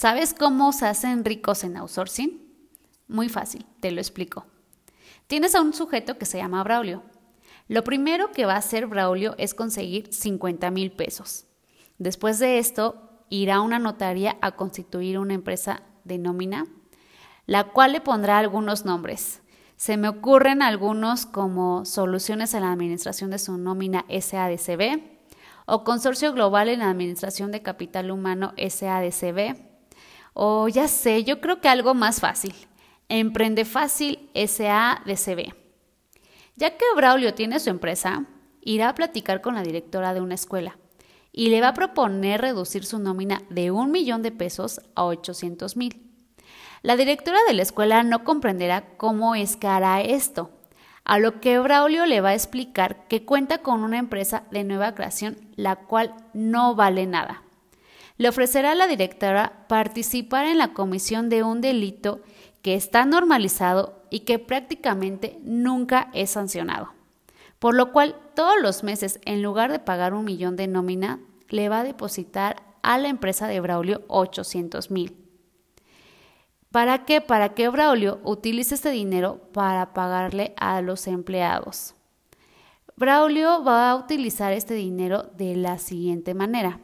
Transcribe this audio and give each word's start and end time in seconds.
¿Sabes 0.00 0.32
cómo 0.32 0.72
se 0.72 0.86
hacen 0.86 1.26
ricos 1.26 1.62
en 1.62 1.76
outsourcing? 1.76 2.40
Muy 3.06 3.28
fácil, 3.28 3.66
te 3.80 3.90
lo 3.90 4.00
explico. 4.00 4.46
Tienes 5.26 5.54
a 5.54 5.60
un 5.60 5.74
sujeto 5.74 6.16
que 6.16 6.24
se 6.24 6.38
llama 6.38 6.64
Braulio. 6.64 7.02
Lo 7.68 7.84
primero 7.84 8.32
que 8.32 8.46
va 8.46 8.54
a 8.54 8.60
hacer 8.60 8.86
Braulio 8.86 9.34
es 9.36 9.52
conseguir 9.52 10.10
50 10.10 10.70
mil 10.70 10.90
pesos. 10.90 11.44
Después 11.98 12.38
de 12.38 12.58
esto, 12.58 13.26
irá 13.28 13.56
a 13.56 13.60
una 13.60 13.78
notaría 13.78 14.38
a 14.40 14.52
constituir 14.52 15.18
una 15.18 15.34
empresa 15.34 15.82
de 16.04 16.16
nómina, 16.16 16.64
la 17.44 17.64
cual 17.64 17.92
le 17.92 18.00
pondrá 18.00 18.38
algunos 18.38 18.86
nombres. 18.86 19.42
Se 19.76 19.98
me 19.98 20.08
ocurren 20.08 20.62
algunos 20.62 21.26
como 21.26 21.84
Soluciones 21.84 22.54
en 22.54 22.62
la 22.62 22.72
Administración 22.72 23.28
de 23.28 23.38
su 23.38 23.58
nómina 23.58 24.06
SADCB 24.08 25.02
o 25.66 25.84
Consorcio 25.84 26.32
Global 26.32 26.70
en 26.70 26.78
la 26.78 26.88
Administración 26.88 27.52
de 27.52 27.60
Capital 27.60 28.10
Humano 28.10 28.54
SADCB. 28.56 29.69
O 30.42 30.68
ya 30.68 30.88
sé, 30.88 31.22
yo 31.22 31.42
creo 31.42 31.60
que 31.60 31.68
algo 31.68 31.92
más 31.92 32.20
fácil. 32.20 32.54
Emprende 33.10 33.66
Fácil 33.66 34.30
SADCB. 34.34 35.52
Ya 36.56 36.78
que 36.78 36.84
Braulio 36.96 37.34
tiene 37.34 37.60
su 37.60 37.68
empresa, 37.68 38.24
irá 38.62 38.88
a 38.88 38.94
platicar 38.94 39.42
con 39.42 39.54
la 39.54 39.62
directora 39.62 40.14
de 40.14 40.22
una 40.22 40.36
escuela 40.36 40.78
y 41.30 41.50
le 41.50 41.60
va 41.60 41.68
a 41.68 41.74
proponer 41.74 42.40
reducir 42.40 42.86
su 42.86 42.98
nómina 42.98 43.42
de 43.50 43.70
un 43.70 43.90
millón 43.90 44.22
de 44.22 44.32
pesos 44.32 44.80
a 44.94 45.04
800 45.04 45.76
mil. 45.76 46.10
La 46.80 46.96
directora 46.96 47.40
de 47.46 47.52
la 47.52 47.60
escuela 47.60 48.02
no 48.02 48.24
comprenderá 48.24 48.96
cómo 48.96 49.34
es 49.34 49.56
que 49.56 49.66
hará 49.66 50.00
esto, 50.00 50.52
a 51.04 51.18
lo 51.18 51.42
que 51.42 51.58
Braulio 51.58 52.06
le 52.06 52.22
va 52.22 52.30
a 52.30 52.34
explicar 52.34 53.06
que 53.08 53.26
cuenta 53.26 53.58
con 53.58 53.84
una 53.84 53.98
empresa 53.98 54.44
de 54.50 54.64
nueva 54.64 54.94
creación, 54.94 55.36
la 55.56 55.76
cual 55.76 56.14
no 56.32 56.74
vale 56.74 57.06
nada. 57.06 57.42
Le 58.20 58.28
ofrecerá 58.28 58.72
a 58.72 58.74
la 58.74 58.86
directora 58.86 59.64
participar 59.66 60.44
en 60.44 60.58
la 60.58 60.74
comisión 60.74 61.30
de 61.30 61.42
un 61.42 61.62
delito 61.62 62.20
que 62.60 62.74
está 62.74 63.06
normalizado 63.06 64.02
y 64.10 64.20
que 64.20 64.38
prácticamente 64.38 65.38
nunca 65.42 66.10
es 66.12 66.28
sancionado. 66.28 66.92
Por 67.58 67.74
lo 67.74 67.92
cual, 67.92 68.14
todos 68.34 68.60
los 68.60 68.84
meses, 68.84 69.20
en 69.24 69.42
lugar 69.42 69.72
de 69.72 69.78
pagar 69.78 70.12
un 70.12 70.26
millón 70.26 70.56
de 70.56 70.66
nómina, 70.66 71.20
le 71.48 71.70
va 71.70 71.80
a 71.80 71.82
depositar 71.82 72.62
a 72.82 72.98
la 72.98 73.08
empresa 73.08 73.46
de 73.48 73.58
Braulio 73.58 74.02
800 74.08 74.90
mil. 74.90 75.16
¿Para 76.70 77.06
qué? 77.06 77.22
Para 77.22 77.54
que 77.54 77.70
Braulio 77.70 78.20
utilice 78.22 78.74
este 78.74 78.90
dinero 78.90 79.48
para 79.54 79.94
pagarle 79.94 80.52
a 80.58 80.82
los 80.82 81.06
empleados. 81.06 81.94
Braulio 82.96 83.64
va 83.64 83.90
a 83.90 83.96
utilizar 83.96 84.52
este 84.52 84.74
dinero 84.74 85.30
de 85.38 85.56
la 85.56 85.78
siguiente 85.78 86.34
manera. 86.34 86.80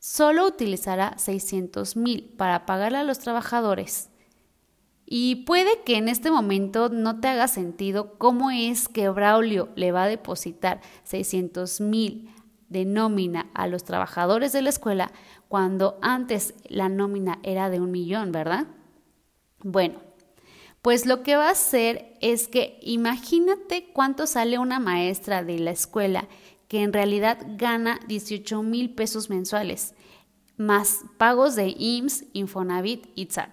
Solo 0.00 0.46
utilizará 0.46 1.14
600 1.18 1.94
mil 1.94 2.34
para 2.38 2.64
pagarle 2.64 2.98
a 2.98 3.04
los 3.04 3.18
trabajadores. 3.18 4.08
Y 5.04 5.44
puede 5.44 5.82
que 5.84 5.98
en 5.98 6.08
este 6.08 6.30
momento 6.30 6.88
no 6.88 7.20
te 7.20 7.28
haga 7.28 7.48
sentido 7.48 8.16
cómo 8.16 8.50
es 8.50 8.88
que 8.88 9.10
Braulio 9.10 9.68
le 9.76 9.92
va 9.92 10.04
a 10.04 10.08
depositar 10.08 10.80
600 11.04 11.82
mil 11.82 12.30
de 12.70 12.86
nómina 12.86 13.50
a 13.52 13.66
los 13.66 13.84
trabajadores 13.84 14.52
de 14.52 14.62
la 14.62 14.70
escuela 14.70 15.12
cuando 15.48 15.98
antes 16.00 16.54
la 16.64 16.88
nómina 16.88 17.38
era 17.42 17.68
de 17.68 17.80
un 17.80 17.90
millón, 17.90 18.32
¿verdad? 18.32 18.68
Bueno, 19.58 20.00
pues 20.80 21.04
lo 21.04 21.22
que 21.22 21.36
va 21.36 21.48
a 21.48 21.52
hacer 21.52 22.16
es 22.22 22.48
que 22.48 22.78
imagínate 22.80 23.90
cuánto 23.92 24.26
sale 24.26 24.58
una 24.58 24.80
maestra 24.80 25.44
de 25.44 25.58
la 25.58 25.72
escuela 25.72 26.26
que 26.70 26.84
en 26.84 26.92
realidad 26.92 27.38
gana 27.56 27.98
18 28.06 28.62
mil 28.62 28.94
pesos 28.94 29.28
mensuales, 29.28 29.92
más 30.56 31.00
pagos 31.18 31.56
de 31.56 31.74
IMSS, 31.76 32.26
Infonavit 32.32 33.08
y 33.16 33.26
TSAT. 33.26 33.50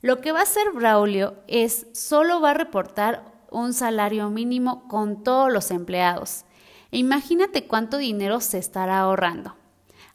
Lo 0.00 0.22
que 0.22 0.32
va 0.32 0.40
a 0.40 0.44
hacer 0.44 0.72
Braulio 0.72 1.34
es 1.46 1.88
solo 1.92 2.40
va 2.40 2.52
a 2.52 2.54
reportar 2.54 3.30
un 3.50 3.74
salario 3.74 4.30
mínimo 4.30 4.88
con 4.88 5.24
todos 5.24 5.52
los 5.52 5.70
empleados. 5.70 6.46
E 6.90 6.96
imagínate 6.96 7.66
cuánto 7.66 7.98
dinero 7.98 8.40
se 8.40 8.56
estará 8.56 9.00
ahorrando 9.00 9.54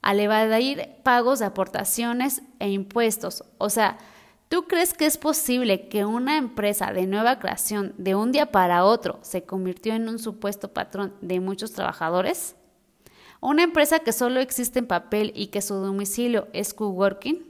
al 0.02 0.20
evadir 0.20 0.96
pagos 1.04 1.38
de 1.38 1.46
aportaciones 1.46 2.42
e 2.58 2.72
impuestos. 2.72 3.44
O 3.60 3.70
sea, 3.70 4.00
¿Tú 4.52 4.64
crees 4.64 4.94
que 4.94 5.06
es 5.06 5.18
posible 5.18 5.88
que 5.88 6.04
una 6.04 6.36
empresa 6.36 6.92
de 6.92 7.08
nueva 7.08 7.40
creación 7.40 7.96
de 7.98 8.16
un 8.16 8.34
día 8.34 8.52
para 8.52 8.84
otro 8.84 9.18
se 9.22 9.44
convirtió 9.46 9.94
en 9.94 10.10
un 10.10 10.20
supuesto 10.20 10.74
patrón 10.74 11.14
de 11.22 11.40
muchos 11.40 11.72
trabajadores? 11.72 12.58
¿Una 13.40 13.64
empresa 13.64 14.00
que 14.00 14.12
solo 14.12 14.42
existe 14.42 14.80
en 14.80 14.88
papel 14.88 15.32
y 15.38 15.48
que 15.48 15.62
su 15.62 15.76
domicilio 15.76 16.50
es 16.52 16.74
coworking? 16.74 17.46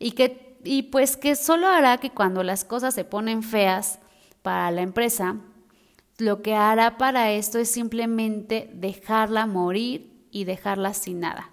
Y 0.00 0.10
que 0.10 0.58
y 0.64 0.82
pues 0.82 1.16
que 1.16 1.36
solo 1.36 1.68
hará 1.68 1.98
que 1.98 2.10
cuando 2.10 2.42
las 2.42 2.64
cosas 2.64 2.94
se 2.94 3.04
ponen 3.04 3.44
feas 3.44 4.00
para 4.42 4.72
la 4.72 4.82
empresa, 4.82 5.36
lo 6.18 6.42
que 6.42 6.56
hará 6.56 6.98
para 6.98 7.30
esto 7.30 7.60
es 7.60 7.70
simplemente 7.70 8.68
dejarla 8.74 9.46
morir 9.46 10.26
y 10.32 10.42
dejarla 10.42 10.94
sin 10.94 11.20
nada 11.20 11.52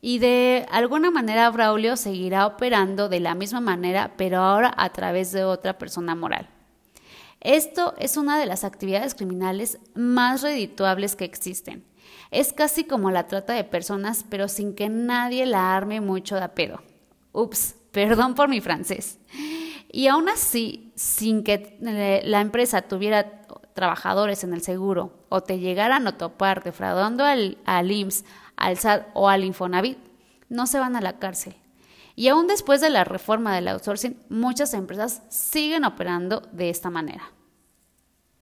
y 0.00 0.18
de 0.18 0.66
alguna 0.70 1.10
manera 1.10 1.50
Braulio 1.50 1.96
seguirá 1.96 2.46
operando 2.46 3.08
de 3.08 3.20
la 3.20 3.34
misma 3.34 3.60
manera, 3.60 4.12
pero 4.16 4.38
ahora 4.38 4.72
a 4.76 4.90
través 4.90 5.32
de 5.32 5.44
otra 5.44 5.78
persona 5.78 6.14
moral. 6.14 6.48
Esto 7.40 7.94
es 7.98 8.16
una 8.16 8.38
de 8.38 8.46
las 8.46 8.64
actividades 8.64 9.14
criminales 9.14 9.78
más 9.94 10.42
redituables 10.42 11.16
que 11.16 11.24
existen. 11.24 11.84
Es 12.30 12.52
casi 12.52 12.84
como 12.84 13.10
la 13.10 13.26
trata 13.26 13.54
de 13.54 13.64
personas, 13.64 14.24
pero 14.28 14.48
sin 14.48 14.74
que 14.74 14.88
nadie 14.88 15.46
la 15.46 15.74
arme 15.74 16.00
mucho 16.00 16.36
de 16.36 16.48
pedo. 16.48 16.82
Ups, 17.32 17.76
perdón 17.92 18.34
por 18.34 18.48
mi 18.48 18.60
francés. 18.60 19.18
Y 19.92 20.06
aún 20.06 20.28
así, 20.28 20.92
sin 20.94 21.42
que 21.42 21.78
eh, 21.82 22.22
la 22.24 22.40
empresa 22.40 22.82
tuviera 22.82 23.42
trabajadores 23.74 24.44
en 24.44 24.52
el 24.52 24.62
seguro 24.62 25.24
o 25.28 25.42
te 25.42 25.58
llegaran 25.58 26.06
a 26.06 26.18
topar 26.18 26.62
defraudando 26.62 27.24
al, 27.24 27.58
al 27.64 27.90
IMSS, 27.90 28.24
al 28.60 28.78
SAT 28.78 29.08
o 29.14 29.28
al 29.28 29.44
Infonavit, 29.44 29.98
no 30.48 30.66
se 30.66 30.78
van 30.78 30.94
a 30.94 31.00
la 31.00 31.18
cárcel. 31.18 31.56
Y 32.14 32.28
aún 32.28 32.46
después 32.46 32.80
de 32.80 32.90
la 32.90 33.04
reforma 33.04 33.54
del 33.54 33.68
outsourcing, 33.68 34.16
muchas 34.28 34.74
empresas 34.74 35.22
siguen 35.28 35.84
operando 35.84 36.42
de 36.52 36.70
esta 36.70 36.90
manera. 36.90 37.32